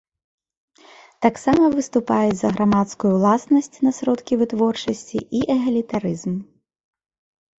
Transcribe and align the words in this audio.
Таксама 1.25 1.65
выступаюць 1.75 2.37
за 2.39 2.49
грамадскую 2.55 3.11
ўласнасць 3.17 3.81
на 3.87 3.91
сродкі 3.97 4.33
вытворчасці 4.41 5.19
і 5.41 5.43
эгалітарызм. 5.57 6.33